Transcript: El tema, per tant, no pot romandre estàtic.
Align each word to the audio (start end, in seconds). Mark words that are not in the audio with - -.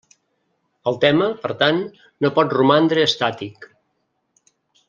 El 0.91 0.97
tema, 1.03 1.27
per 1.43 1.51
tant, 1.59 1.83
no 2.25 2.33
pot 2.39 2.57
romandre 2.57 3.07
estàtic. 3.11 3.73